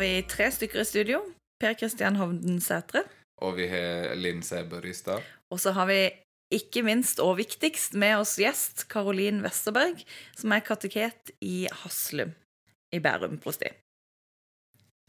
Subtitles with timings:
[0.00, 1.18] Vi tre stykker i studio.
[1.60, 3.02] Per Kristian Hovden Sætre.
[3.44, 5.20] Og vi har Linn Sæbø Rystad.
[5.52, 5.98] Og så har vi
[6.56, 10.00] ikke minst og viktigst med oss gjest Karolin Westerberg,
[10.38, 12.32] som er kateket i Haslum
[12.96, 13.68] i Bærum prosti.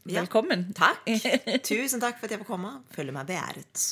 [0.04, 0.20] Ja.
[0.20, 0.68] Velkommen.
[0.76, 1.08] Takk.
[1.70, 2.74] Tusen takk for at jeg får komme.
[2.92, 3.86] Føler meg beæret.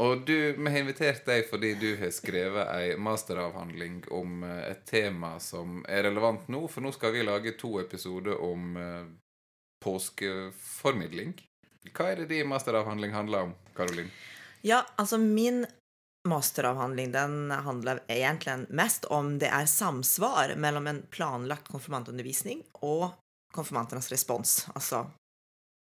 [0.00, 4.88] Og du, vi har invitert deg fordi du har skrevet ei masteravhandling om eh, et
[4.88, 9.06] tema som er relevant nå, for nå skal vi lage to episoder om eh,
[9.86, 11.36] påskeformidling.
[11.94, 14.10] Hva er det din masteravhandling handler om, Karolin?
[14.66, 15.64] Ja, altså min
[16.26, 23.12] masteravhandling den handler egentlig mest om det er samsvar mellom en planlagt konfirmantundervisning og
[23.54, 24.64] konfirmantenes respons.
[24.74, 25.06] Altså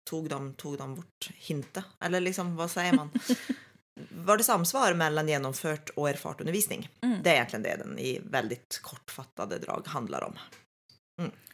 [0.03, 1.85] Tok de, tok de bort hintet?
[2.03, 3.07] Eller liksom, hva sier man?
[4.25, 6.83] Var det samsvar mellom gjennomført og erfart undervisning?
[7.05, 7.21] Mm.
[7.23, 10.41] Det er egentlig det den i veldig kortfattede drag handler om.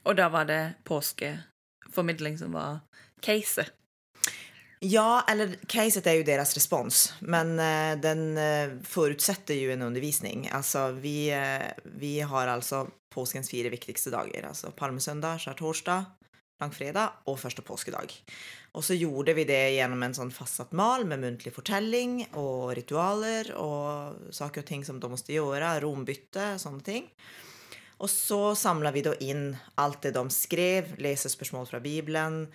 [0.07, 0.61] Og da var det
[1.89, 2.79] påskeformidling som var
[3.21, 3.73] caset.
[4.81, 8.37] Ja, eller caset er jo deres respons, men eh, den
[8.87, 10.47] forutsetter jo en undervisning.
[10.55, 16.05] Altså, vi, eh, vi har altså påskens fire viktigste dager, Altså palmesøndag, skjærtorsdag,
[16.61, 18.13] langfredag og første påskedag.
[18.77, 23.51] Og så gjorde vi det gjennom en sånn fastsatt mal med muntlig fortelling og ritualer
[23.57, 27.09] og saker og ting som de måtte gjøre, rombytte, sånne ting.
[27.99, 32.45] Og så samla vi da inn alt det de skrev, lesespørsmål fra Bibelen,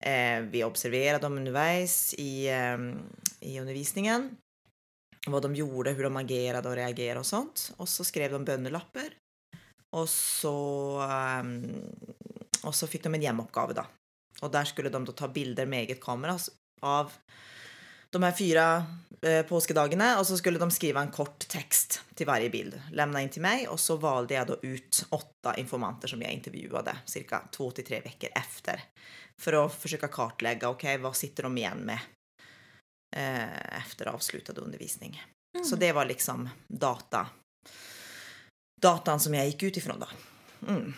[0.00, 2.78] Eh, vi observerte dem underveis i, eh,
[3.40, 4.30] i undervisningen.
[5.26, 7.70] Hva de gjorde, hvordan de agerte og reagerte og sånt.
[7.78, 9.10] Og så skrev de bønnelapper.
[9.92, 10.54] Og så,
[11.02, 11.44] eh,
[12.62, 13.86] och så fikk de en hjemmeoppgave, da.
[14.42, 16.38] Og der skulle de da ta bilder med eget kamera
[16.82, 17.12] av
[18.12, 18.86] de här fyra
[19.22, 23.28] eh, påskedagene, og så skulle de skrive en kort tekst til varje bild, lämna in
[23.28, 27.70] till mig och så valde jag då ut åtta informanter som jag intervjuade cirka två
[27.70, 28.82] till tre veckor efter
[29.40, 31.98] för att försöka kartlägga, okej, vad sitter de igen med
[33.16, 35.22] eh, efter avslutad undervisning.
[35.70, 37.26] Så det var liksom data,
[38.82, 40.08] datan som jag gick ut ifrån då.
[40.68, 40.94] Mm.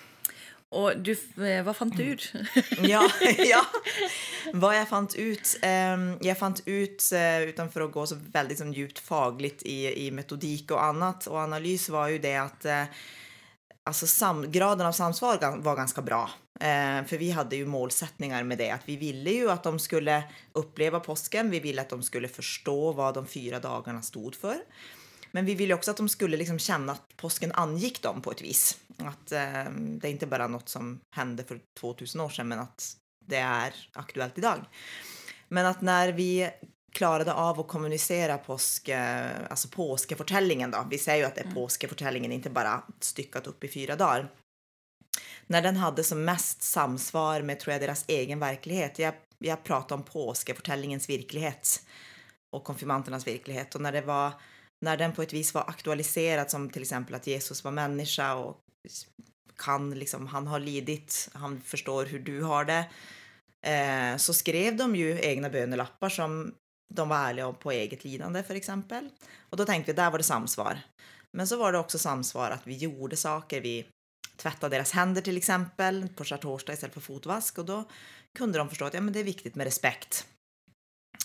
[0.70, 1.10] Og du,
[1.42, 2.26] eh, hva fant du ut?
[2.92, 3.02] Ja,
[3.42, 3.62] ja.
[4.54, 9.02] Hva jeg fant ut Jeg fant ut, eh, utenfor å gå så veldig sånn djupt
[9.02, 13.02] faglig i, i metodikk og annet, og analys, var jo det at eh,
[13.90, 16.28] alltså sam, graden av samsvar var ganske bra.
[16.60, 20.18] For vi hadde jo målsetninger med det, at vi ville jo at de skulle
[20.60, 24.60] oppleve påsken, vi ville at de skulle forstå hva de fyra dagene stod för.
[25.30, 28.42] Men vi ville också att de skulle liksom känna att påsken angick dem på ett
[28.42, 28.78] vis.
[28.96, 32.96] Att eh, det är inte bara något som hände för 2000 år sedan, men att
[33.26, 34.64] det är aktuellt idag.
[35.48, 36.50] Men att när vi
[36.92, 42.32] klarade av att kommunicera påske, alltså påskefortellingen då, vi säger ju att det är påskefortellingen,
[42.32, 44.30] inte bara styckat upp i fyra dagar.
[45.46, 48.98] När den hade som mest samsvar med, tror jag, deras egen verklighet.
[48.98, 51.82] Jag, jag pratar om påskefortellingens virkelighet
[52.52, 54.32] och konfirmanternas virkelighet Och när det var
[54.80, 58.56] när den på ett vis var aktualiserad som till exempel att Jesus var människa och
[59.56, 62.84] kan liksom, han har lidit, han förstår hur du har det.
[63.66, 66.54] Eh, så skrev de ju egna bönelappar som
[66.94, 69.08] de var ärliga om på eget lidande för exempel.
[69.38, 70.80] Och då tänkte vi, där var det samsvar.
[71.32, 73.86] Men så var det också samsvar att vi gjorde saker, vi
[74.36, 77.84] tvättade deras händer till exempel på skärtorsdag istället för fotvask och då
[78.38, 80.26] kunde de förstå att ja, men det är viktigt med respekt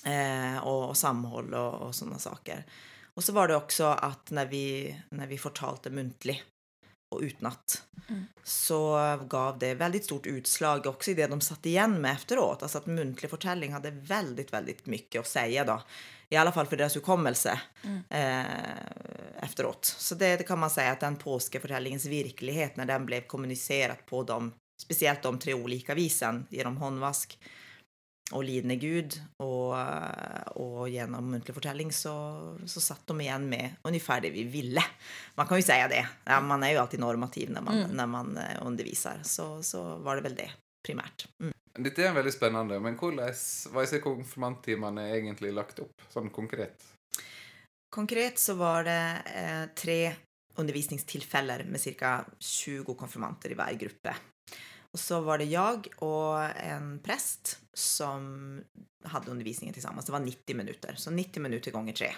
[0.05, 2.65] eh, och, och samhåll och, och sådana saker.
[3.15, 4.65] Och så var det også at når vi,
[5.15, 6.41] når vi fortalte muntlig
[7.15, 8.25] og utnatt Mm.
[8.43, 8.77] så
[9.29, 12.61] gav det veldig stort utslag også i det de satt igjen med efteråt.
[12.61, 15.79] Altså at muntlig fortelling hadde veldig, veldig mye å si, da.
[16.29, 18.03] I alle fall for deres hukommelse Mm.
[18.09, 19.85] eh, efteråt.
[19.85, 24.21] Så det, det kan man si at den påskefortellingens virkelighet når den ble kommunisert på
[24.23, 24.51] de,
[24.81, 27.37] spesielt de tre olika visen gjennom håndvask
[28.31, 29.75] och lidende Gud Og,
[30.55, 32.13] og gjennom muntlig fortelling så,
[32.65, 34.81] så satt de igjen med ungefär det vi ville.
[35.35, 36.07] Man kan jo si det.
[36.25, 37.95] Ja, man er jo alltid normativ når man, Mm.
[37.97, 39.19] når man underviser.
[39.23, 40.49] Så, så var det vel det
[40.87, 41.27] primært.
[41.43, 41.53] Mm.
[41.85, 43.33] Dette er veldig spennende, men hvordan
[43.73, 46.85] hva er konfirmanttimene egentlig lagt opp, sånn konkret?
[47.91, 49.01] Konkret så var det
[49.35, 49.99] eh, tre
[50.55, 54.15] undervisningstilfeller med cirka 20 konfirmanter i hver gruppe.
[54.95, 58.61] Och så var det jeg og en prest som
[59.03, 60.05] hadde undervisningen tillsammans.
[60.07, 60.95] Det var 90 minutter.
[60.95, 62.13] så 90 minutter ganger tre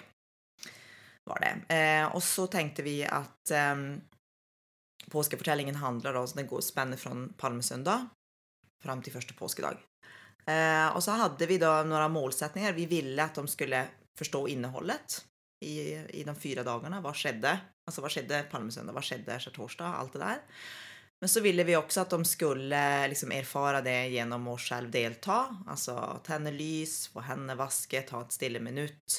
[1.24, 1.74] var det.
[1.74, 3.82] Eh, og så tenkte vi at eh,
[5.10, 8.06] påskefortellingen handler om, den går spänner fra palmesøndag
[8.84, 9.82] fram til første påskedag.
[10.46, 12.78] Eh, og så hadde vi da noen målsetninger.
[12.78, 13.82] Vi ville at de skulle
[14.18, 15.24] forstå innholdet
[15.66, 17.02] i, i de fire dagene.
[17.02, 17.58] Hva skjedde?
[17.90, 18.94] Altså hva skjedde palmesøndag?
[18.94, 19.98] Hva skjedde skjærtorsdag?
[19.98, 20.44] Alt det där.
[21.20, 25.56] Men så ville vi också att de skulle liksom erfara det gjennom å selv delta.
[25.66, 29.18] Altså tenne lys, få hendene vasket, ha et stille minutt.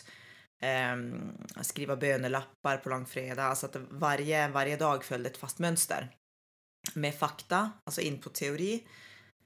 [0.64, 3.44] Um, skrive bönelappar på langfredag.
[3.50, 6.08] Altså at varje dag følte et fast mønster.
[6.96, 8.74] Med fakta, altså input-teori.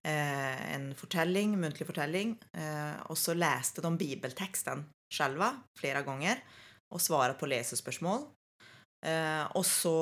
[0.03, 2.35] Eh, en fortelling, muntlig fortelling.
[2.53, 5.45] Eh, og så leste de bibelteksten selv
[5.79, 6.41] flere ganger
[6.93, 8.27] og svarte på lesespørsmål.
[9.05, 9.95] Eh, og så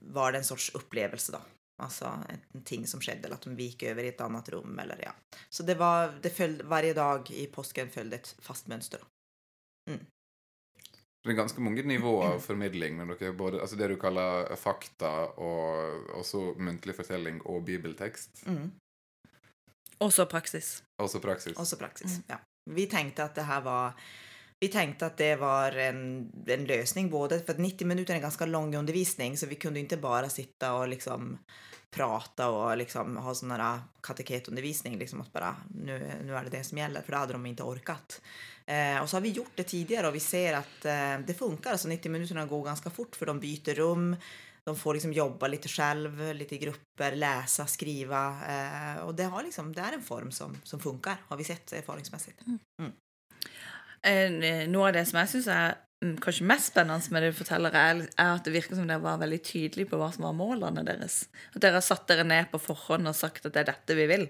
[0.00, 1.40] var det en sorts opplevelse, da.
[1.82, 5.00] Altså en ting som skjedde, eller at de gikk over i et annet rom, eller
[5.02, 5.14] ja.
[5.50, 9.02] Så det var, det följde, Hver dag i påsken följde et fast mönster.
[11.24, 12.96] Det er ganske mange nivåer av formidling.
[12.96, 15.10] men dere både, altså det du kaller fakta,
[15.40, 18.44] og også muntlig fortelling og bibeltekst.
[18.46, 18.72] Mm.
[20.04, 20.82] Også praksis.
[21.00, 21.56] Også praksis.
[21.56, 22.24] Også praksis, mm.
[22.28, 22.36] Ja.
[22.76, 23.96] Vi tenkte at det her var
[24.60, 28.22] vi tänkte att det var en, en lösning både för att 90 minuter är en
[28.22, 31.38] ganska lång undervisning så vi kunde inte bara sitta och liksom
[31.90, 36.64] prata och liksom ha sån här kateketundervisning liksom att bara nu, nu är det det
[36.64, 38.20] som gäller för det hade de inte orkat.
[38.66, 41.70] Eh, och så har vi gjort det tidigare och vi ser att eh, det funkar.
[41.70, 44.16] Alltså 90 minuterna går ganska fort för de byter rum.
[44.64, 48.36] De får liksom jobba lite själv, lite i grupper, läsa, skriva.
[48.48, 51.72] Eh, och det, har liksom, det er en form som, som funker, har vi sett
[51.72, 52.34] erfaringsmessig.
[52.78, 52.86] Eh,
[54.04, 57.76] Noe av det som jeg syns er mm, kanskje mest spennende med det du forteller,
[57.78, 61.24] er, at det virker som dere var veldig tydelige på hva som var målene deres.
[61.54, 64.08] At dere har satt dere ned på forhånd og sagt at det er dette vi
[64.10, 64.26] vil.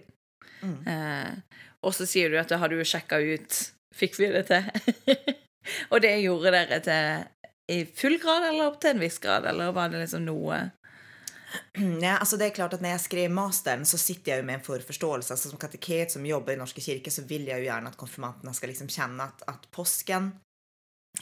[0.62, 0.76] Mm.
[0.88, 3.62] Eh, og så sier du at det har du sjekka ut
[3.94, 4.64] Fikk vi det til?
[5.92, 7.28] og det gjorde dere til
[7.70, 9.46] i full grad, eller opp til en viss grad?
[9.46, 10.58] Eller var det liksom noe
[12.02, 14.58] Nej, altså det er klart at Når jeg skrev masteren, så sitter jeg jo med
[14.58, 15.34] en forforståelse.
[15.34, 18.54] Altså som kateket som jobber i Norske kirke, så vil jeg jo gjerne at konfirmantene
[18.54, 20.32] skal liksom kjenne at, at påsken,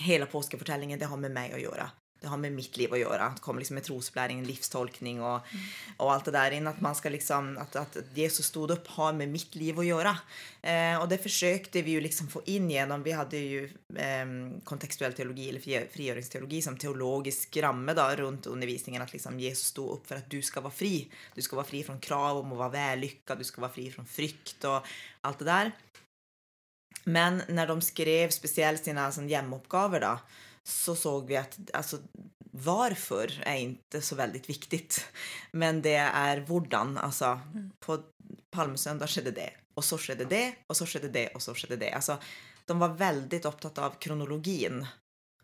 [0.00, 1.90] hele påskefortellingen, det har med meg å göra.
[2.22, 3.32] Det har med mitt liv å gjøre.
[3.34, 5.48] Det kommer liksom med trosopplæring, livstolkning og,
[5.96, 6.70] og, alt det der inn.
[6.70, 10.14] At, man skal liksom, at det som stod opp, har med mitt liv å gjøre.
[10.62, 13.62] Eh, og det forsøkte vi jo liksom få inn gjennom vi hadde jo
[13.98, 14.34] eh,
[14.68, 19.02] kontekstuell teologi eller frigjøringsteologi, som teologisk ramme da, rundt undervisningen.
[19.02, 20.96] At liksom Jesus stod opp for at du skal være fri.
[21.34, 24.06] Du skal være fri fra krav om å være vellykka, du skal være fri fra
[24.06, 24.94] frykt og
[25.26, 25.74] alt det der.
[27.04, 30.16] Men når de skrev spesielt sine hjemmeoppgaver da,
[30.68, 31.98] så såg vi att alltså,
[32.52, 35.06] varför är inte så väldigt viktigt.
[35.52, 36.98] Men det är hvordan.
[36.98, 37.40] Alltså,
[37.80, 37.98] på
[38.50, 41.92] palmsöndag skedde det, och så skedde det, och så skedde det, och så skedde det.
[41.92, 42.18] Alltså,
[42.66, 44.86] de var väldigt opptatt av kronologin.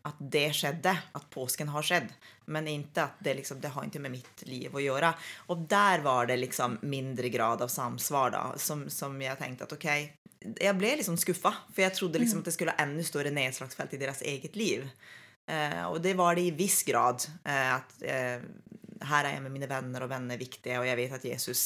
[0.01, 2.07] Att det skedde, att påsken har skjedd,
[2.45, 5.13] Men inte att det, liksom, det har inte med mitt liv att göra.
[5.37, 9.73] Och där var det liksom mindre grad av samsvar då, som, som jag tänkte att
[9.73, 13.31] okej, jag ble liksom skuffa, for jeg trodde liksom at det skulle ha ännu större
[13.31, 14.89] nedslagsfält i deres eget liv.
[15.49, 17.25] Eh, og det var det i viss grad.
[17.43, 18.43] Eh, at eh,
[19.09, 21.63] her er jeg med mine venner, og venner er viktige, og jeg vet at Jesus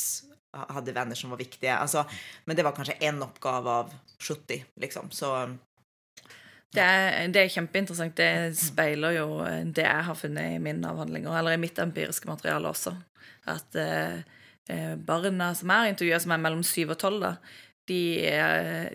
[0.54, 1.76] hadde venner som var viktige.
[1.76, 2.06] Altså,
[2.46, 5.12] men det var kanskje en oppgave av 70 liksom.
[5.12, 5.34] Så
[6.74, 8.18] Det er, det er kjempeinteressant.
[8.18, 12.70] Det speiler jo det jeg har funnet i mine avhandlinger, eller i mitt empiriske materiale
[12.70, 12.96] også.
[13.46, 14.24] At eh,
[14.70, 17.36] eh, barna som er intervjua, som er mellom syv og tolv, da,
[17.90, 18.02] de,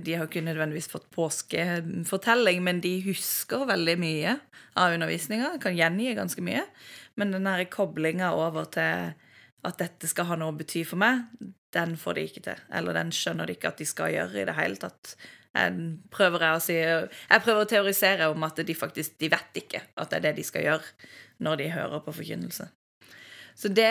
[0.00, 4.36] de har ikke nødvendigvis fått påskefortelling, men de husker veldig mye
[4.78, 5.56] av undervisninga.
[5.62, 6.64] Kan gjengi ganske mye.
[7.18, 9.12] Men den koblinga over til
[9.66, 11.26] at dette skal ha noe å bety for meg,
[11.74, 12.62] den får de ikke til.
[12.72, 15.16] Eller den skjønner de ikke at de skal gjøre i det hele tatt.
[15.58, 15.74] Jeg
[16.14, 20.12] prøver, å si, jeg prøver å teorisere om at de faktisk de vet ikke at
[20.12, 21.08] det er det de skal gjøre
[21.44, 22.68] når de hører på forkynnelse.
[23.58, 23.90] Så det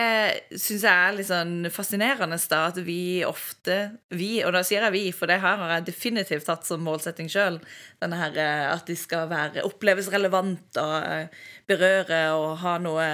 [0.56, 3.76] syns jeg er litt sånn fascinerende, da, at vi ofte
[4.16, 7.28] vi, Og da sier jeg vi, for det her har jeg definitivt tatt som målsetting
[7.28, 7.60] sjøl.
[8.00, 13.10] At de skal være, oppleves relevant og eh, berøre og ha noe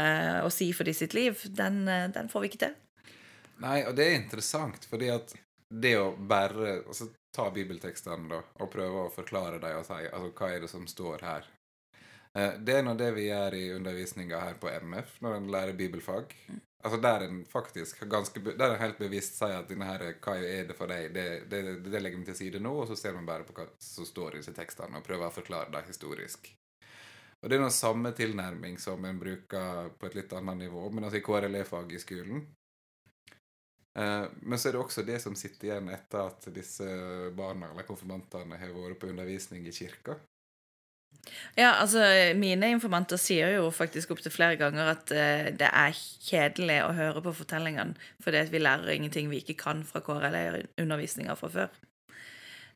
[0.46, 1.42] å si for de sitt liv.
[1.50, 2.78] Den, eh, den får vi ikke til.
[3.64, 5.34] Nei, og det er interessant, fordi at
[5.74, 10.30] det å bare altså, ta bibeltekstene da, og prøve å forklare dem og si altså,
[10.38, 11.50] hva er det som står her.
[12.38, 15.74] Eh, Det er nå det vi gjør i undervisninga her på MF, når en lærer
[15.78, 16.34] bibelfag.
[16.84, 20.66] Altså Der en faktisk ganske, der en helt bevisst sier at denne her, hva er
[20.68, 23.26] det for deg, det, det, det legger vi til side nå, og så ser man
[23.30, 26.52] bare på hva som står i disse tekstene, og prøver å forklare det historisk.
[27.44, 31.04] Og Det er noe samme tilnærming som en bruker på et litt annet nivå, men
[31.08, 32.44] altså i KRLE-fag i skolen.
[34.00, 36.88] Eh, Men så er det også det som sitter igjen etter at disse
[37.38, 40.18] barna eller konfirmantene har vært på undervisning i kirka.
[41.58, 42.04] Ja, altså
[42.38, 47.24] Mine informanter sier jo faktisk opptil flere ganger at uh, det er kjedelig å høre
[47.26, 51.74] på fortellingene fordi at vi lærer ingenting vi ikke kan fra KRLE-undervisninga fra før.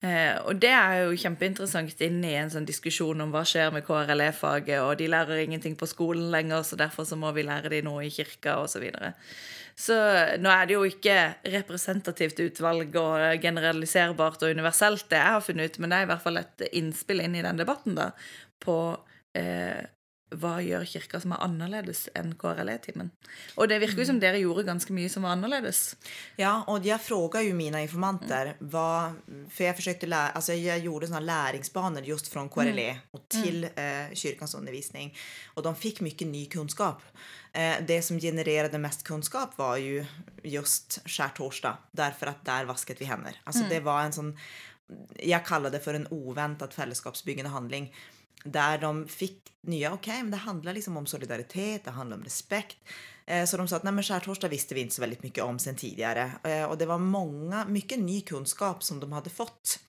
[0.06, 3.86] Eh, og det er jo kjempeinteressant inn i en sånn diskusjon om hva skjer med
[3.88, 7.82] KRLE-faget, og de lærer ingenting på skolen lenger, så derfor så må vi lære de
[7.86, 8.78] noe i kirka, osv.
[8.78, 9.12] Så, videre.
[9.74, 9.98] så
[10.38, 11.18] nå er det jo ikke
[11.50, 16.12] representativt utvalg og generaliserbart og universelt, det jeg har funnet ut, men det er i
[16.14, 18.12] hvert fall et innspill inn i den debatten, da,
[18.62, 18.78] på
[19.34, 19.82] eh,
[20.36, 23.12] hva gjør kirka som er annerledes enn KRLE-timen?
[23.56, 25.96] Og det virker jo som dere gjorde ganske mye som var annerledes.
[26.40, 28.68] Ja, og jeg spurte jo mine informanter mm.
[28.74, 29.14] vad,
[29.50, 33.22] för jag lære, altså jeg gjorde sånne læringsbaner just fra KRLE mm.
[33.30, 33.78] til till mm.
[33.84, 35.14] eh, kirkens undervisning
[35.56, 37.02] Og de fikk mye ny kunnskap.
[37.54, 40.04] Eh, det som genererte mest kunnskap, var jo
[40.44, 41.78] just skjærtorsdag.
[41.92, 43.40] Derfor at der vasket vi hender.
[43.46, 43.70] Altså mm.
[43.70, 44.34] det var en sånn
[45.20, 47.90] Jeg kaller det for en uventet fellesskapsbyggende handling
[48.52, 52.78] där de fikk nye ok, men det handler liksom om solidaritet, det handler om respekt.
[53.26, 55.60] Eh, så de sa at nej, men skärtorsdag visste vi inte så väldigt mycket om
[55.60, 56.32] sen tidigare.
[56.44, 59.80] Eh, och det var många, mycket ny kunskap som de hade fått.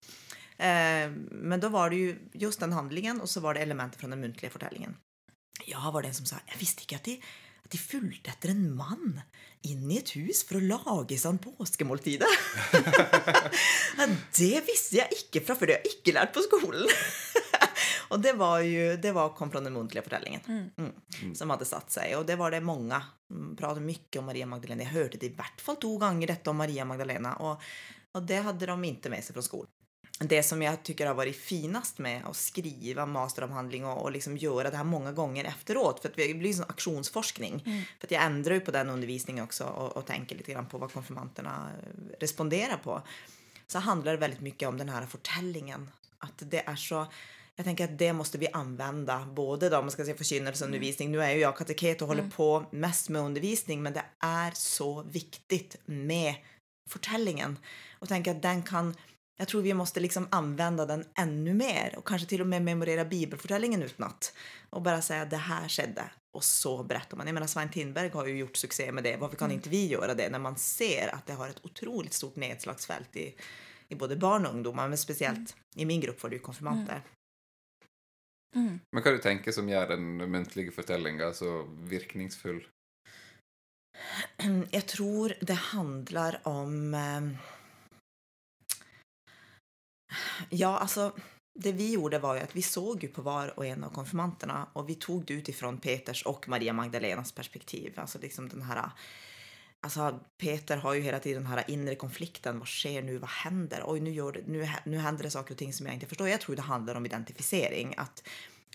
[0.56, 4.10] Eh, men då var det ju just den handlingen och så var det elementer från
[4.10, 4.96] den muntliga fortellingen.
[5.66, 7.20] Ja, var det en som sa, jag visste inte att de,
[7.64, 9.20] at de fulgte etter en mann
[9.62, 12.22] inn i et hus for å lage sånn påskemåltid.
[14.38, 15.70] det visste jeg ikke fra før.
[15.70, 16.86] Det har jeg ikke lært på skolen.
[18.08, 20.70] Och det var ju, det var, kom från den muntliga fortellingen mm.
[20.76, 21.34] Mm, mm.
[21.34, 22.16] som hade satt sig.
[22.16, 24.82] Och det var det många mm, pratade mycket om Maria Magdalena.
[24.82, 27.36] Jag hörde det i hvert fall to ganger detta om Maria Magdalena.
[27.36, 27.62] Och,
[28.12, 29.70] och det hade de inte med sig från skolan.
[30.20, 34.70] Det som jag tycker har varit finast med att skriva masteravhandling och, och liksom göra
[34.70, 37.62] det här många gånger efteråt, för att det blir en aktionsforskning.
[37.66, 37.82] Mm.
[38.00, 40.78] För att jag ändrar ju på den undervisningen också och, och tänker lite grann på
[40.78, 41.70] vad konfirmanterna
[42.20, 43.02] responderar på.
[43.66, 45.90] Så handlar det väldigt mycket om den här fortellingen.
[46.18, 47.06] Att det är så
[47.58, 51.10] jag tänker att det måste vi använda, både då man ska säga undervisning.
[51.10, 52.30] Nu är ju jag kateket och håller mm.
[52.30, 56.34] på mest med undervisning, men det är så viktigt med
[56.90, 57.58] fortellingen
[57.98, 58.94] och tänker att den kan
[59.38, 63.04] jag tror vi måste liksom använda den ännu mer och kanske till och med memorera
[63.04, 64.32] bibelfortellingen utnatt
[64.70, 67.26] och bara säga det här skedde och så berättar man.
[67.26, 69.16] Jag menar Svein Tindberg har ju gjort succé med det.
[69.16, 72.12] Varför kan ikke inte vi göra det när man ser att det har ett otroligt
[72.12, 73.34] stort nedslagsfält i,
[73.88, 75.48] i både barn och ungdomar, men speciellt mm.
[75.74, 76.92] i min grupp var det ju konfirmanter.
[76.92, 77.02] Mm.
[78.58, 78.80] Mm.
[78.92, 82.60] Men hva du tenker som gjør den muntlige fortellinga så virkningsfull?
[84.70, 87.30] Jeg tror det handler om eh,
[90.50, 91.12] Ja, altså
[91.58, 94.66] det vi gjorde var ju att vi såg ju på var och en av konfirmanterna
[94.72, 97.92] och vi tog det utifrån Peters och Maria Magdalenas perspektiv.
[97.96, 98.90] Alltså liksom den här
[99.80, 102.58] Alltså, Peter har ju hela tiden den här inre konflikten.
[102.58, 103.18] Vad sker nu?
[103.18, 103.82] Vad händer?
[103.87, 106.28] Oj, nu, gör nu, nu händer det saker och ting som jag inte förstår.
[106.28, 107.94] Jag tror det handlar om identifiering.
[107.97, 108.28] Att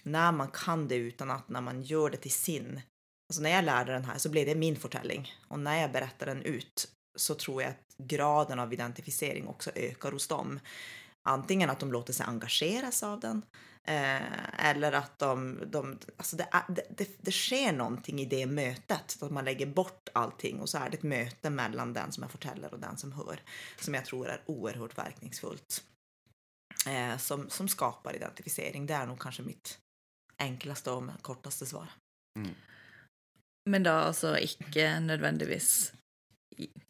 [0.04, 2.82] när man kan det utan att när man gör det till sin.
[3.30, 6.26] Alltså när jag lärde den här så blev det min fortelling och när jag berättar
[6.26, 10.60] den ut så tror jag att graden av identifiering också ökar hos dem.
[11.30, 13.46] Antingen att de låter sig engageras av den
[13.88, 19.18] Eh, eller att de, de alltså det, det, det, det, sker någonting i det mötet,
[19.22, 22.32] att man lägger bort allting och så är det ett möte mellan den som jeg
[22.32, 23.40] fortäller och den som hör,
[23.80, 25.84] som jag tror är oerhört verkningsfullt.
[26.88, 28.86] Eh, som, som skapar identifiering.
[28.86, 29.80] Det är nog kanske mitt
[30.38, 31.92] enklaste og korteste svar.
[32.40, 32.56] Mm.
[33.70, 35.94] Men da altså ikke nødvendigvis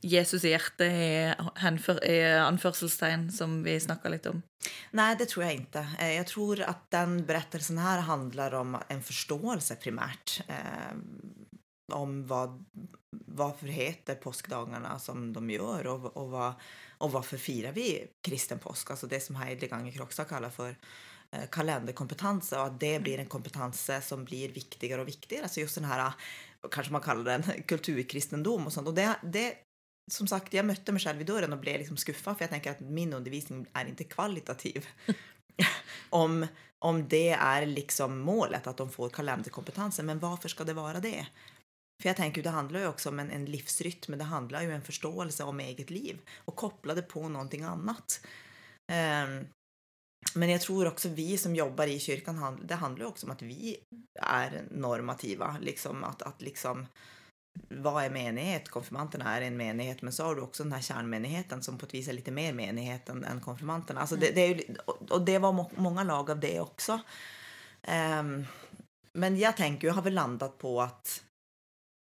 [0.04, 4.42] Jesus i hjertet i, anførselstegn, som vi snakka litt om?
[4.98, 5.86] Nei, det tror jeg ikke.
[6.00, 10.42] Jeg tror at den berettelsen her handler om en forståelse, primært.
[10.48, 10.94] Eh,
[11.94, 12.46] om hva
[13.36, 16.52] varför heter påskedagene som de gjør, og, og, hva,
[17.04, 18.94] og hvorfor firar vi kristen påske?
[18.94, 24.00] Altså det som Heidligang Krokstad kaller for eh, kalenderkompetanse og at det blir en kompetanse
[24.06, 25.50] som blir viktigere og viktigere.
[25.50, 26.14] Altså just den här
[26.72, 28.88] kanske man kaller det en kulturkristendom og sånt.
[28.92, 29.48] og det, det,
[30.12, 32.76] som sagt, jeg møtte meg selv i døren og ble liksom skuffa, for jeg tenker
[32.76, 34.88] at min undervisning er ikke kvalitativ.
[36.22, 36.44] om,
[36.86, 40.06] om det er liksom målet, at de får kalenderkompetanse.
[40.08, 41.20] Men hvorfor skal det være det?
[42.02, 44.72] For jeg tenker tänker, det handler jo også om en, en livsrytme, det handler jo
[44.72, 48.18] om en forståelse om eget liv Og koppla det på noe annet.
[48.92, 49.38] Um,
[50.36, 53.78] men jag tror också vi som jobbar i kyrkan, det handlar också om att vi
[54.22, 55.58] är normativa.
[55.62, 56.86] Liksom att, att liksom,
[57.70, 58.70] vad är menighet?
[58.70, 61.94] Konfirmanterna är en menighet, men så har du också den här kärnmenigheten som på ett
[61.94, 64.02] vis är lite mer menighet än, än konfirmanterna.
[64.02, 64.62] Alltså det, det är,
[65.10, 67.00] och det var många lag av det också.
[68.20, 68.46] Um,
[69.14, 71.24] men jag tänker, jag har väl landat på att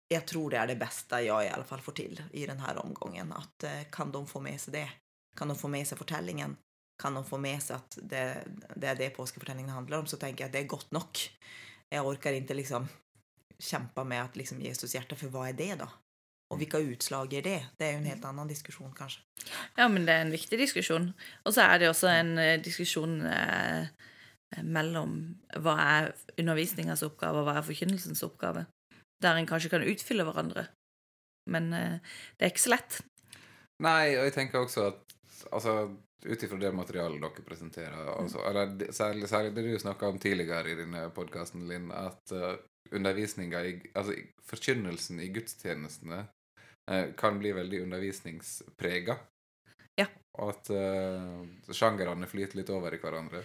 [0.09, 2.79] jag tror det är det bästa jag i alla fall får till i den här
[2.87, 3.35] omgången.
[3.63, 4.91] Eh, kan de få med sig det?
[5.37, 6.57] Kan de få med sig fortellingen?
[6.99, 8.25] Kan de få med seg at det,
[8.75, 11.21] det er det påskefortellingene handler om så tenker jeg at det er godt nok.
[11.89, 12.89] Jeg orker ikke liksom
[13.59, 15.89] kjempe med at liksom Jesus hjerte, for hva er det da?
[16.49, 17.59] Og hvilke utslag gir det?
[17.77, 19.21] Det er jo en helt annen diskusjon, kanskje.
[19.77, 21.11] Ja, men det er en viktig diskusjon.
[21.45, 23.91] Og så er det også en eh, diskusjon eh,
[24.65, 25.19] mellom
[25.61, 28.65] hva er undervisningens oppgave, og hva er forkynnelsens oppgave.
[29.21, 30.69] Der en kanskje kan utfylle hverandre.
[31.53, 33.01] Men eh, det er ikke så lett.
[33.85, 35.17] Nei, og jeg tenker også at
[35.53, 35.75] altså,
[36.25, 40.73] ut ifra det materialet dere presenterer, altså, eller særlig, særlig det du snakka om tidligere
[40.73, 42.57] i denne podkasten, Linn, at uh,
[42.91, 44.17] undervisninga i Altså
[44.49, 46.25] forkynnelsen i gudstjenestene
[46.91, 49.19] uh, kan bli veldig undervisningsprega.
[49.99, 50.09] Ja.
[50.39, 53.45] Og at uh, sjangrene flyter litt over i hverandre.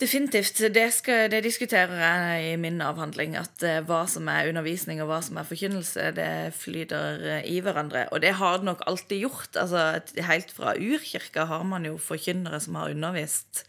[0.00, 0.58] Definitivt.
[0.74, 3.36] Det, skal, det diskuterer jeg i min avhandling.
[3.38, 7.60] At eh, hva som er undervisning og hva som er forkynnelse, det flyter eh, i
[7.62, 8.08] hverandre.
[8.10, 9.58] Og det har det nok alltid gjort.
[9.60, 13.66] Altså, helt fra urkirka har man jo forkynnere som har undervist,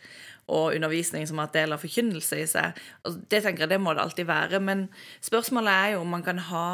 [0.51, 2.81] og undervisning som har hatt del av forkynnelse i seg.
[3.07, 4.63] Og det tenker jeg det må det alltid være.
[4.63, 4.87] Men
[5.23, 6.65] spørsmålet er jo om man kan ha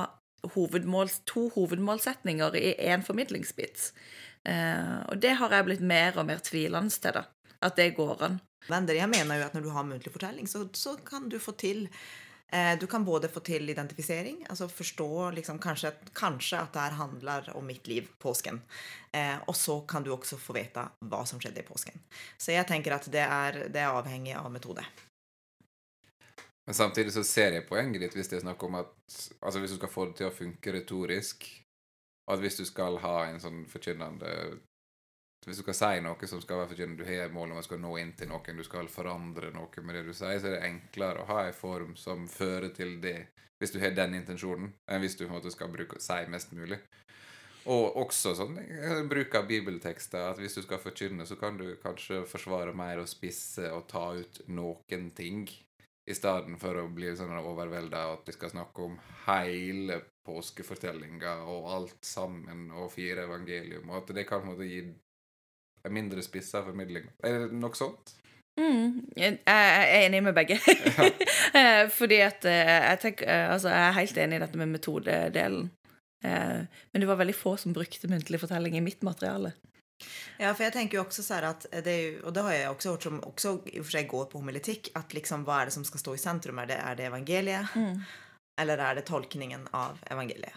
[0.56, 3.91] hovedmål, to hovedmålsetninger i én formidlingsbit.
[4.48, 7.27] Eh, og det har jeg blitt mer og mer tvilende til, da.
[7.66, 8.39] At det går an.
[8.68, 11.54] Vänner, jeg mener jo at når du har muntlig fortelling, så, så kan du få
[11.60, 11.86] til
[12.51, 16.98] eh, Du kan både få til identifisering, altså forstå liksom, kanskje, kanskje at det her
[17.00, 18.62] handler om mitt liv, påsken.
[19.12, 22.00] Eh, og så kan du også få vite hva som skjedde i påsken.
[22.38, 24.86] Så jeg tenker at det er, det er avhengig av metode.
[26.70, 28.92] Men samtidig så ser jeg poenget ditt hvis det er snakk om at
[29.42, 31.48] Altså hvis du skal få det til å funke retorisk,
[32.28, 34.60] og at hvis du skal ha en sånn forkynnende
[35.46, 37.79] Hvis du skal si noe som skal være forkynnende, du har mål om å skal
[37.79, 40.65] nå inn til noen, du skal forandre noe med det du sier, så er det
[40.67, 43.29] enklere å ha en form som fører til det,
[43.60, 46.51] hvis du har den intensjonen, enn hvis du på en måte skal bruke, si mest
[46.55, 46.79] mulig.
[47.69, 50.31] Og også sånn eh, bruk av bibeltekster.
[50.31, 54.05] At hvis du skal forkynne, så kan du kanskje forsvare mer og spisse og ta
[54.15, 55.43] ut noen ting.
[56.10, 58.96] I stedet for å bli sånn overvelda at vi skal snakke om
[59.27, 64.70] hele påskefortellinga og alt sammen og fire evangelium, og at det kan på en måte
[64.70, 64.81] gi
[65.87, 67.07] mindre spissa formidling.
[67.24, 68.15] Er det noe sånt?
[68.59, 70.57] Mm, jeg jeg er enig med begge.
[70.59, 71.87] Ja.
[72.00, 75.70] Fordi at eh, jeg, tenker, eh, altså, jeg er helt enig i dette med metodedelen.
[76.25, 79.53] Eh, Men det var veldig få som brukte muntlig fortelling i mitt materiale.
[80.39, 82.70] Ja, for jeg tenker jo også sånn at det er jo, Og det har jeg
[82.72, 85.68] også hørt som også i og for seg går på homiletikk, at liksom hva er
[85.70, 86.59] det som skal stå i sentrum?
[86.59, 87.75] Er det, er det evangeliet?
[88.59, 90.55] Eller er det tolkningen av evangeliet?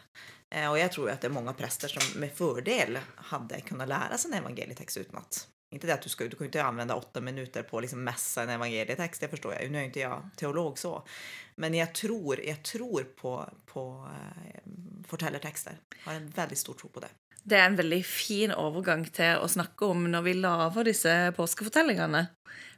[0.54, 3.88] Eh, och jag tror jo att det är många präster som med fördel hade kunnat
[3.88, 5.48] lära sig en evangelietext utanat.
[5.74, 8.42] Inte det att du ska, du kan inte använda åtta minuter på att liksom mässa
[8.42, 9.70] en evangelietext, det förstår jag.
[9.70, 11.06] Nu är inte jag teolog så.
[11.54, 14.60] Men jag tror, jag tror på, på eh,
[15.06, 15.76] fortellertekster.
[16.04, 17.08] Har en väldigt stor tro på det.
[17.42, 22.26] Det er en veldig fin overgang til å snakke om når vi lager disse påskefortellingene.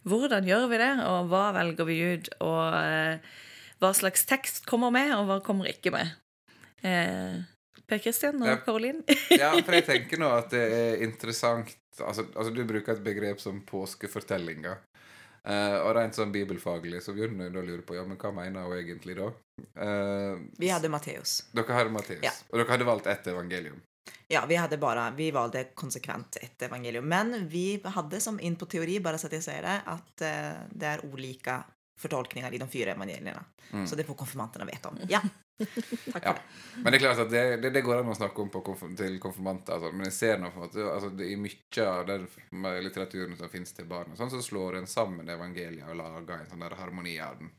[0.09, 3.35] Hvordan gjør vi det, og hva velger vi ut, og eh,
[3.83, 6.15] hva slags tekst kommer med, og hva kommer ikke med.
[6.81, 7.43] Eh,
[7.87, 8.57] per Kristian og Ja.
[8.65, 9.03] Karoline?
[9.43, 13.39] Ja, for jeg tenker nå at det er interessant Altså, altså du bruker et begrep
[13.39, 14.81] som påskefortellinger.
[15.47, 18.33] Uh, og rent sånn bibelfaglig så begynner jeg da å lure på ja, men hva
[18.35, 19.29] mener hun egentlig da?
[19.79, 21.37] Uh, Vi hadde Matteus.
[21.55, 22.33] Dere hadde Matteus, Ja.
[22.51, 23.79] og dere hadde valgt ett evangelium.
[24.33, 27.07] Ja, vi hadde bare, vi valgte konsekvent ett evangelium.
[27.07, 30.67] Men vi hadde som inn på teori, bare så at jeg sier det, at uh,
[30.73, 31.61] det er olika
[32.01, 33.45] fortolkninger i de fire evangeliene.
[33.71, 33.87] Mm.
[33.87, 34.99] Så det får konfirmantene vite om.
[35.09, 35.21] Ja.
[36.23, 36.35] Ja.
[36.83, 38.85] Men det er klart at det, det, det går an å snakke om på konf
[38.99, 39.77] til konfirmanter.
[39.77, 39.93] Altså.
[39.95, 42.27] Men jeg ser nå på en måte altså, det, I mye av den
[42.85, 46.65] litteraturen som finnes til barn, sånn, så slår en sammen evangeliet og lager en sånn
[46.67, 47.53] der harmoni av den.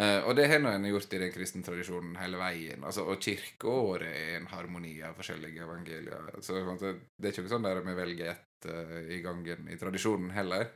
[0.00, 2.84] Uh, og det har en gjort i den kristne tradisjonen hele veien.
[2.86, 6.30] Altså, og kirkeåret er en harmoni av forskjellige evangelier.
[6.46, 10.70] Så det er ikke sånn der vi velger ett uh, i gangen i tradisjonen heller.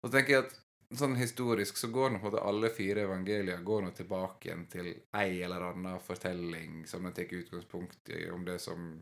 [0.00, 0.56] Og så tenker jeg at
[0.98, 4.66] sånn historisk så går nå på en måte alle fire evangelier går nå tilbake igjen
[4.72, 8.92] til ei eller annen fortelling som de tar utgangspunkt i om det som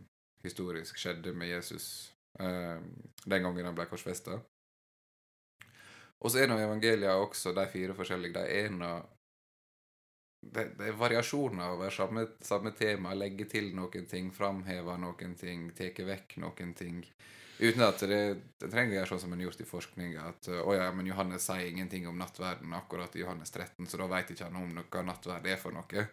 [0.44, 1.86] historisk skjedde med Jesus
[2.38, 2.80] eh,
[3.24, 4.40] den gangen han ble korsfesta.
[6.20, 8.36] Og så er nå evangelia også de fire forskjellige.
[8.36, 8.92] De er nå
[10.40, 13.12] det, det er variasjoner over samme, samme tema.
[13.16, 17.02] Legge til noen ting, framheve noen ting, ta vekk noen ting.
[17.60, 18.20] Uten at det,
[18.56, 20.28] det trenger gjøre sånn som en gjort i forskninga.
[20.32, 24.06] At å ja, men Johannes sier ingenting om nattverden akkurat i Johannes 13, så da
[24.08, 26.06] vet ikke han om noe nattverd er for noe.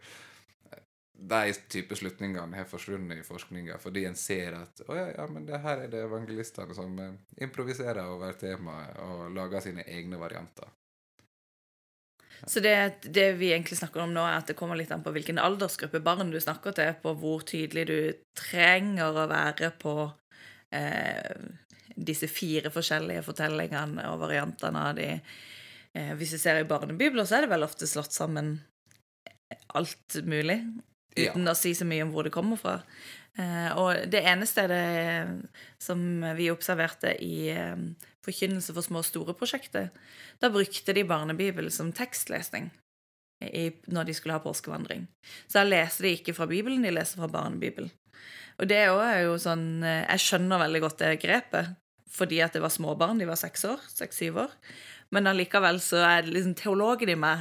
[1.18, 5.48] De type slutningene har forsvunnet i forskninga fordi en ser at å ja, ja, men
[5.48, 10.70] det her er det evangelistene som eh, improviserer over temaet og lager sine egne varianter.
[12.46, 15.16] Så det, det vi egentlig snakker om nå, er at det kommer litt an på
[15.16, 18.00] hvilken aldersgruppe barn du snakker til, på hvor tydelig du
[18.38, 20.27] trenger å være på eh,
[21.98, 25.08] disse fire forskjellige fortellingene og variantene av de.
[25.98, 28.58] Eh, hvis vi ser i barnebibler, så er det vel ofte slått sammen
[29.78, 30.62] alt mulig.
[31.18, 31.32] Ja.
[31.32, 32.76] uten å si så mye om hvor det kommer fra.
[33.42, 35.48] Eh, og det ene stedet
[35.82, 36.00] som
[36.38, 37.74] vi observerte i eh,
[38.28, 39.98] Forkynnelse for små og store-prosjektet,
[40.38, 42.68] da brukte de barnebibel som tekstlesning
[43.40, 45.08] i, når de skulle ha påskevandring.
[45.48, 47.90] Så da leste de ikke fra Bibelen, de leste fra barnebibelen.
[48.58, 51.66] Og det er jo sånn eh, Jeg skjønner veldig godt det grepet,
[52.12, 54.52] fordi at det var småbarn, de var seks år, seks-syv år.
[55.14, 57.38] Men allikevel så er det liksom teologen i meg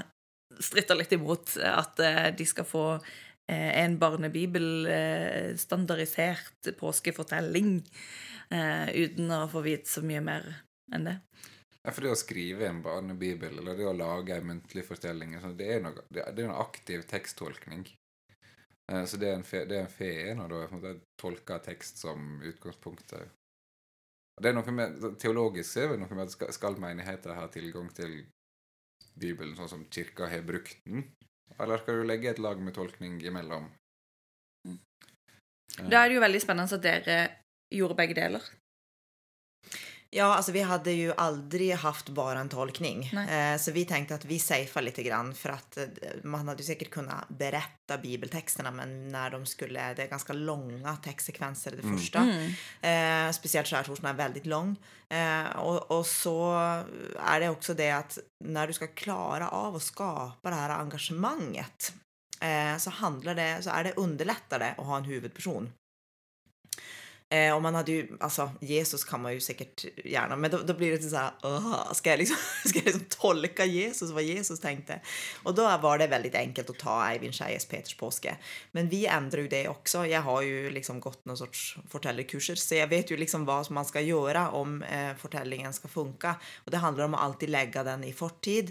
[0.63, 7.71] stritter litt imot at eh, de skal få eh, en barnebibel-standardisert påskefortelling
[8.47, 10.43] uten å få vite så mye mer
[10.95, 11.17] enn det.
[11.87, 15.69] Ja, for det å skrive en barnebibel, eller det å lage en muntlig fortelling, det
[15.71, 17.87] er noe, det er en aktiv teksttolkning.
[18.93, 21.63] Eh, Så det er en fe, det er en fe når da jeg, måte tolker
[21.65, 23.29] tekst som utgangspunktet.
[24.37, 28.19] Det er noe med, Teologisk er det noe med at skal, menigheter ha tilgang til
[29.17, 31.07] Bibelen sånn som kirka har brukt den?
[31.57, 33.71] Eller skal du legge et lag med tolkning imellom?
[35.77, 37.17] Da er det jo veldig spennende at dere
[37.73, 38.45] gjorde begge deler.
[40.11, 43.07] Ja, alltså vi hade ju aldrig haft bara en tolkning.
[43.07, 45.85] Eh, så vi tänkte att vi safear lite grann för att eh,
[46.23, 50.97] man hade ju säkert kunnat berätta bibeltexterna men när de skulle, det är ganska långa
[50.97, 52.19] textsekvenser det första.
[52.89, 54.77] Eh, speciellt skärtorsdagen är väldigt lång.
[55.09, 56.53] Eh, och, och så
[57.19, 61.93] är det också det att när du ska klara av att skapa det här engagemanget
[62.41, 65.73] eh, så handlar det, så är det underlättare att ha en huvudperson.
[67.27, 70.77] Eh, og man hadde jo Altså, Jesus kan man jo sikkert gjerne men da, da
[70.79, 75.01] blir det sånn "Åh, jeg jag, liksom, skal jeg liksom tolke Jesus, hva Jesus tenkte?
[75.45, 78.37] Og da var det veldig enkelt å ta Eivind Skeies Peters påske.
[78.73, 80.05] Men vi endrer jo det også.
[80.07, 83.89] Jeg har jo liksom gått noen sorts fortellerkurser, så jeg vet jo liksom hva man
[83.89, 86.37] skal gjøre om eh, fortellingen skal funke.
[86.65, 88.71] Og det handler om å alltid legge den i fortid.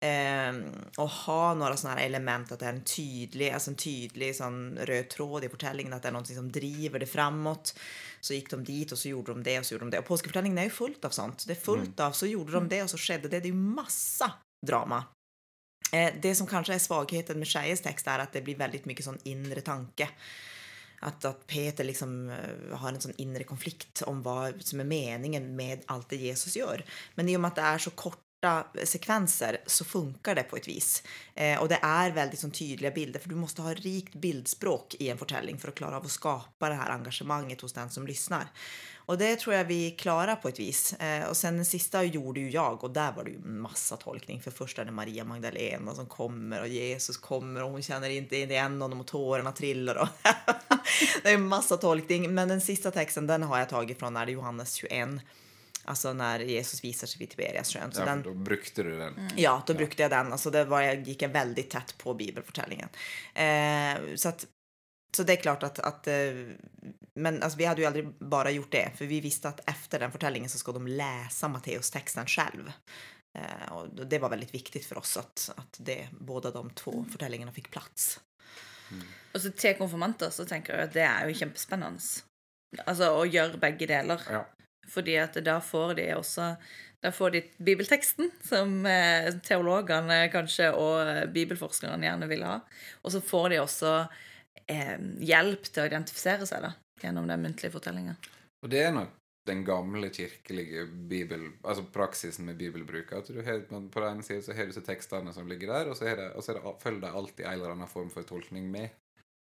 [0.00, 0.58] Eh,
[0.96, 4.60] å ha noen sånne här element, at det er en tydelig, altså en tydelig sånn,
[4.88, 7.74] rød tråd i fortellingen, at det er noe som driver det framåt.
[8.24, 10.02] Så gikk de dit og så gjorde de det og så gjorde de det.
[10.04, 11.44] Og påskefortellingen er jo fullt av sånt.
[11.44, 13.42] Det er fullt av, så gjorde de det og så skjedde det.
[13.44, 14.28] Det er jo masse
[14.64, 15.02] drama.
[15.92, 19.04] Eh, det som kanskje er svagheten med Skeies text er at det blir veldig mye
[19.04, 20.08] sånn indre tanke.
[21.00, 25.52] At, at, Peter liksom eh, har en sånn indre konflikt om hva som er meningen
[25.56, 26.84] med alt det Jesus gjør.
[27.16, 28.29] Men i og med at det er så korta
[28.84, 31.02] sekvenser så funkar det på ett vis.
[31.34, 35.08] Eh, och det är väldigt sån tydliga bilder för du måste ha rikt bildspråk i
[35.08, 38.46] en fortelling för att klara av att skapa det här engagemanget hos den som lyssnar.
[38.96, 40.92] Och det tror jag vi klarar på ett vis.
[40.92, 44.40] Eh, och sen den sista gjorde ju jag och där var det ju massa tolkning.
[44.40, 48.36] För först är det Maria Magdalena som kommer och Jesus kommer och hon känner inte
[48.36, 49.96] igen honom och tårarna trillar.
[49.96, 50.08] Och
[51.22, 52.34] det är massa tolkning.
[52.34, 55.08] Men den sista texten den har jag tagit från när det Johannes 21.
[55.90, 57.92] Alltså när Jesus visar sig vid Tiberiassjön.
[57.92, 59.30] Så Ja, den, for da brukte du den.
[59.36, 60.32] Ja, då brukte jag den.
[60.32, 62.88] Alltså det var, jag gick jag väldigt tätt på Bibelfortellingen.
[63.34, 64.46] Eh, så, att,
[65.16, 66.14] så det är klart att, att eh,
[67.14, 70.12] men alltså, vi hade ju aldrig bara gjort det, för vi visste att efter den
[70.12, 72.72] fortellingen så ska de läsa Matteus-texten själv.
[73.38, 77.52] Eh, och det var väldigt viktigt för oss att, att det, båda de två fortellingene
[77.52, 78.20] fick plats.
[79.34, 82.02] Og så til konfirmanter så tenker jeg at det er jo kjempespennende.
[82.86, 84.24] Altså å gjøre begge deler.
[84.30, 84.42] Ja.
[84.88, 86.54] Fordi at da får de også
[87.00, 92.58] Da får de bibelteksten, som eh, teologene kanskje og bibelforskerne gjerne vil ha.
[93.00, 93.92] Og så får de også
[94.68, 98.18] eh, hjelp til å identifisere seg da, gjennom den muntlige fortellinga.
[98.60, 99.16] Og det er nok
[99.48, 103.12] den gamle kirkelige bibel, altså praksisen med bibelbruk.
[103.12, 105.90] At du har, på den ene siden så har du disse tekstene som ligger der,
[105.90, 108.68] og så, det, og så det, følger det alltid en eller annen form for tolkning
[108.70, 108.92] med.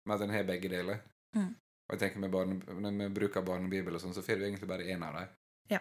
[0.06, 1.02] Men at den har begge deler.
[1.36, 1.52] Mm.
[1.88, 4.70] Og jeg tenker med, barne, Når vi bruker barnebibel og sånn, så får du egentlig
[4.70, 5.32] bare én av dem.
[5.74, 5.80] Ja.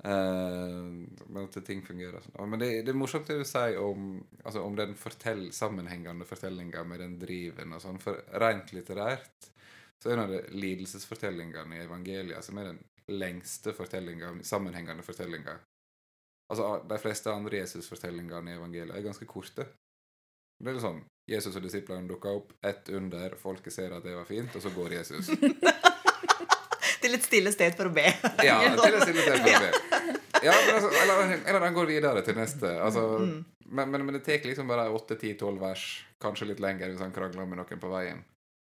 [0.00, 2.38] Uh, men at ting fungerer sånn.
[2.48, 6.84] Men det, det er morsomt det du sier om, altså om den fortell, sammenhengende fortellinga
[6.88, 8.00] med den driven og sånn.
[8.00, 9.50] For rent litterært
[10.00, 12.80] så er det lidelsesfortellingene i evangeliet som er den
[13.12, 15.58] lengste fortellinga, sammenhengende fortellinga.
[16.50, 19.66] Altså, de fleste andre Jesus-fortellingene i evangeliet er ganske korte.
[20.60, 24.16] Det er litt sånn Jesus og disiplene dukker opp, ett under, folket ser at det
[24.16, 25.30] var fint, og så går Jesus.
[27.02, 28.06] til et stille sted for å be.
[28.48, 29.70] Ja, til et stille sted for å be.
[30.40, 32.72] Ja, men altså, eller, eller han går videre til neste.
[32.80, 35.86] Altså, men, men, men det tar liksom bare 8-10-12 vers,
[36.22, 38.22] kanskje litt lenger hvis han krangler med noen på veien.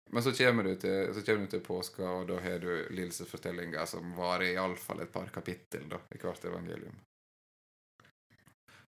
[0.10, 3.84] Men så kommer du til, så kommer du til påska, og da har du lidelsesfortellinga
[3.90, 6.96] som varer iallfall et par kapittel da, i hvert evangelium.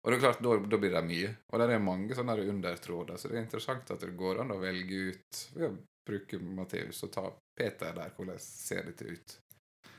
[0.02, 1.30] Og det er klart, da, blir det mye.
[1.52, 4.58] Og der er mange sånne undertråder, så det er interessant at det går an å
[4.62, 5.72] velge ut ved å
[6.08, 8.10] bruke Matteus og ta Peter der.
[8.16, 9.36] Hvordan ser dette ut?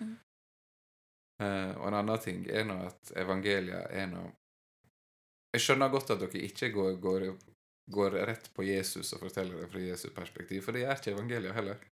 [0.01, 0.13] Mm.
[1.39, 4.21] Uh, og en annen ting er nå at evangeliet er nå
[5.55, 7.25] Jeg skjønner godt at dere ikke går, går
[7.85, 11.57] går rett på Jesus og forteller det fra Jesus' perspektiv, for det gjør ikke evangeliet
[11.57, 11.83] heller.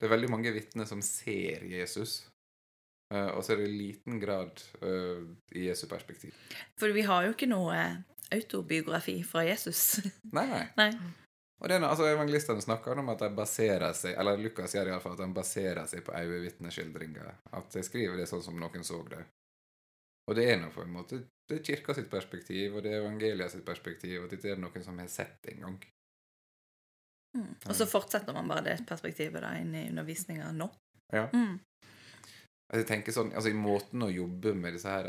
[0.00, 2.24] Det er veldig mange vitner som ser Jesus,
[3.14, 5.24] eh, og så er det i liten grad uh,
[5.56, 6.36] i Jesu perspektiv.
[6.80, 7.80] For vi har jo ikke noe
[8.30, 10.00] autobiografi fra Jesus.
[10.36, 10.66] Nei, nei.
[10.78, 10.92] Nei.
[11.60, 15.18] Og det noe- altså Evangelistene snakker om at de baserer seg eller Lukas gjør fall,
[15.18, 17.34] at de baserer seg på øyevitneskildringer.
[17.58, 19.20] At de skriver det sånn som noen så det.
[20.30, 21.20] Og det er nå på en måte
[21.50, 24.84] det er kirka sitt perspektiv, og det er evangeliet sitt perspektiv, og dette er noen
[24.86, 25.78] som har sett en gang.
[27.34, 27.48] Mm.
[27.66, 30.68] Og så fortsetter man bare det perspektivet da inn i undervisninga nå.
[31.10, 31.24] Ja.
[31.34, 31.58] Mm.
[32.70, 35.08] Altså, jeg tenker sånn, altså I måten å jobbe med disse her,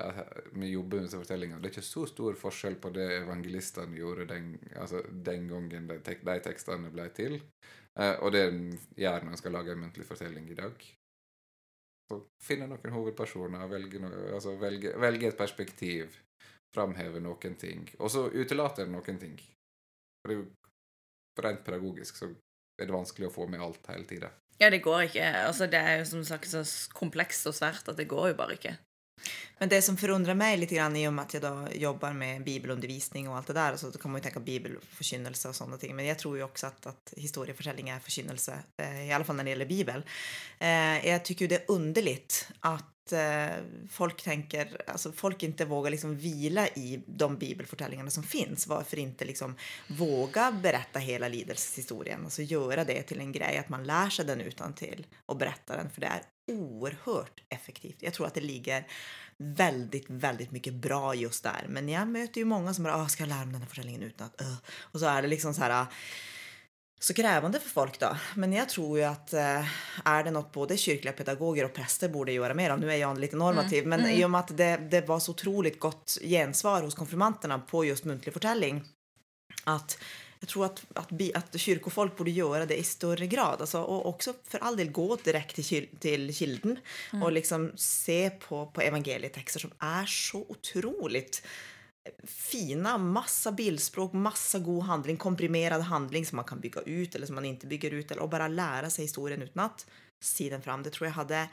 [0.58, 4.26] med jobbe med disse fortellingene Det er ikke så stor forskjell på det evangelistene gjorde
[4.32, 7.38] den, altså, den gangen de, tek, de tekstene ble til,
[8.02, 8.64] eh, og det en
[8.98, 10.88] gjør når en skal lage en muntlig fortelling i dag.
[12.10, 16.18] Så finne noen hovedpersoner, velge, noe, altså, velge, velge et perspektiv,
[16.74, 19.38] framheve noen ting, og så utelater en noen ting.
[19.38, 22.34] For det er jo rent pedagogisk så
[22.82, 24.34] er det vanskelig å få med alt hele tida.
[24.62, 25.26] Ja, det går ikke.
[25.48, 26.62] Altså, det er jo som sagt så
[26.94, 28.78] komplekst og svært at det går jo bare ikke.
[29.62, 32.42] Men det som forundrer meg litt, grann i og med at jeg da jobber med
[32.46, 35.94] bibelundervisning og alt det der, så då kan man jo tenke bibelforkynnelse og sånne ting.
[35.98, 39.50] Men jeg tror jo også at, at historiefortelling er forkynnelse, eh, i alle fall når
[39.50, 40.06] det gjelder bibel.
[40.60, 42.48] Eh, jag tycker jo det underlig underligt
[43.14, 48.68] att eh, folk tänker, alltså folk inte vågar liksom vila i de bibelfortällingarna som finns.
[48.68, 49.56] Varför inte liksom
[49.88, 52.24] våga berätta hela lidelseshistorien?
[52.24, 54.74] Alltså göra det till en grej, att man lär sig den utan
[55.26, 57.98] och berättar den, för det är oerhört effektivt.
[58.00, 58.88] Jag tror att det ligger
[59.38, 61.66] väldigt, väldigt mycket bra just där.
[61.70, 64.04] Men jag möter ju många som bara, ah, ska jag lära mig den här försäljningen
[64.04, 64.56] utan att, uh.
[64.66, 65.86] Och så är det liksom så här,
[67.04, 68.18] så krävande för folk då.
[68.36, 69.66] Men jag tror ju att eh,
[70.08, 73.20] är det något både kyrkliga pedagoger och präster borde göra mer av, nu är jag
[73.20, 76.96] lite normativ, men i och med att det, det var så otroligt gott gensvar hos
[76.96, 78.84] konfirmanterna på just muntlig förtäljning,
[79.64, 79.98] att
[80.40, 83.62] jag tror att, att, bi- att kyrkofolk borde göra det i större grad.
[83.62, 86.80] Alltså, och också för all del gå direkt till, kyl- till kilden
[87.24, 91.44] och liksom se på, på evangelietexter som är så otroligt
[92.24, 97.36] fina, massa bildspråk, massa god handling, komprimerad handling som man kan bygga ut eller som
[97.36, 99.86] man inte bygger ut eller och bara lära sig historien utan att
[100.24, 100.84] si den fram.
[100.84, 101.50] Det tror jag hade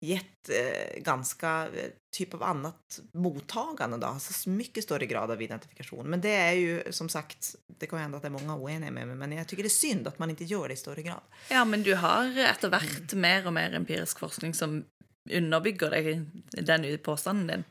[0.00, 6.10] gett eh, ganska type typ av annat mottagande då, alltså mycket större grad av identifikation.
[6.10, 9.06] Men det är ju som sagt, det kan hända att det är många oeniga med
[9.06, 11.20] mig, men jag tycker det är synd att man inte gör det i större grad.
[11.50, 14.84] Ja, men du har etter hvert mer og mer empirisk forskning som
[15.30, 17.64] underbygger deg, den påstanden din.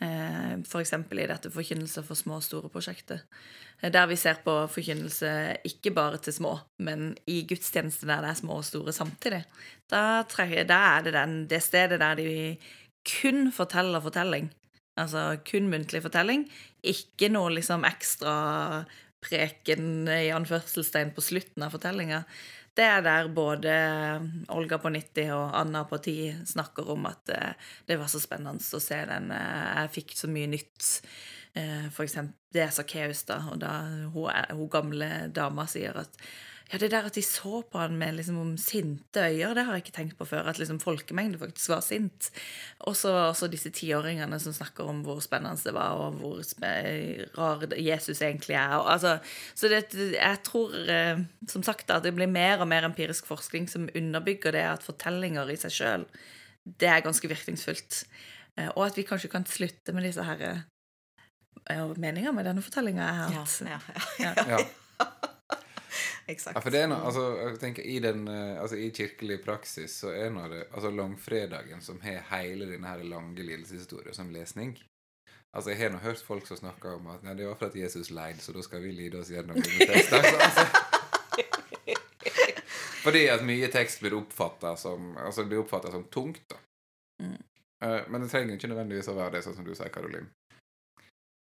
[0.00, 3.22] Eh, eksempel i dette Forkynnelse for små og store prosjektet.
[3.80, 8.30] Eh, Der vi ser på forkynnelse ikke bare til små, men i gudstjeneste der det
[8.30, 9.44] er små og store samtidig.
[9.88, 12.58] Da er det den, det stedet der de
[13.04, 14.50] kun forteller fortelling.
[14.96, 16.50] Altså kun muntlig fortelling.
[16.82, 18.84] Ikke noe liksom ekstra
[19.22, 22.24] preken i anførselstegn på slutten av fortellinga.
[22.72, 23.72] Det er der både
[24.48, 27.52] Olga på 90 og Anna på 10 snakker om at eh,
[27.88, 29.28] det var så spennende å se den.
[29.36, 30.86] eh, Jeg fikk så mye nytt.
[31.52, 33.74] Eh, For eksempel, det er Sakkeus, da, og da
[34.14, 36.16] hun, hun gamle dama sier at
[36.72, 39.76] ja, det der at de så på han med liksom om sinte øyne, det har
[39.76, 40.46] jeg ikke tenkt på før.
[40.48, 42.30] At liksom folkemengden faktisk var sint.
[42.88, 46.40] Og så også disse tiåringene som snakker om hvor spennende det var, og hvor
[47.36, 48.76] rar Jesus egentlig er.
[48.78, 49.18] Og, altså,
[49.54, 49.82] så det,
[50.16, 54.56] jeg tror eh, som sagt at det blir mer og mer empirisk forskning som underbygger
[54.56, 56.06] det at fortellinger i seg sjøl,
[56.64, 58.04] det er ganske virkningsfullt.
[58.56, 63.04] Eh, og at vi kanskje kan slutte med disse her eh, meninger med denne fortellinga
[63.04, 63.60] jeg har hatt.
[63.68, 64.56] ja, ja.
[64.56, 65.28] Ja.
[66.26, 66.56] Exakt.
[66.56, 69.96] Ja, for det er noe, altså, jeg tenker I den, eh, altså, i kirkelig praksis
[70.04, 74.76] så er nå det altså langfredagen som har hele denne her lange lidelseshistorien som lesning.
[75.52, 77.76] Altså, Jeg har nå hørt folk som snakker om at nei, det var for at
[77.76, 80.24] Jesus leid, så da skal vi lide oss gjennom denne teksten.
[80.46, 80.66] Altså,
[83.04, 86.44] fordi at mye tekst blir oppfatta som, altså, blir som tungt.
[86.48, 86.62] da.
[87.22, 87.40] Mm.
[87.84, 90.30] Eh, men det trenger ikke nødvendigvis å være det, sånn som du sier, Karolin.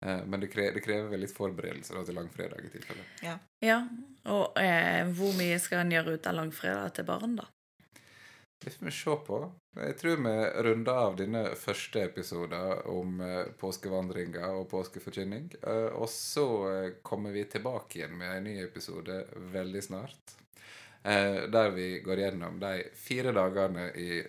[0.06, 3.06] Eh, men det krever, det krever vel litt forberedelser da, til langfredag i tilfelle.
[3.26, 3.80] Ja,
[4.32, 7.50] og eh, hvor mye skal en gjøre ut av langfredag til barn, da?
[8.60, 9.38] Det får vi se på.
[9.80, 10.34] Jeg tror vi
[10.66, 13.22] runder av denne første episoden om
[13.62, 15.46] påskevandringer og påskeforkynning.
[15.62, 19.22] Eh, og så eh, kommer vi tilbake igjen med en ny episode
[19.54, 20.36] veldig snart.
[21.04, 24.20] Eh, der vi går gjennom de fire dagene i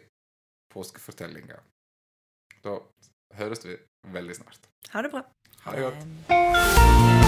[0.71, 1.59] påskefortellinga.
[2.63, 2.79] Da
[3.35, 3.75] høres vi
[4.15, 4.71] veldig snart.
[4.93, 5.25] Ha det bra.
[5.65, 5.95] Ha det godt.
[6.31, 7.20] Ehm.